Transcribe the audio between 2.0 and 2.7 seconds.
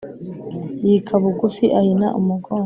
umugongo